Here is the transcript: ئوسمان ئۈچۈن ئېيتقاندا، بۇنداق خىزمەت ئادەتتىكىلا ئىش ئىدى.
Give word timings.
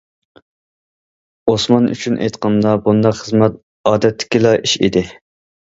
ئوسمان 1.53 1.85
ئۈچۈن 1.91 2.17
ئېيتقاندا، 2.23 2.73
بۇنداق 2.89 3.21
خىزمەت 3.21 3.63
ئادەتتىكىلا 3.93 4.59
ئىش 4.67 4.77
ئىدى. 4.85 5.09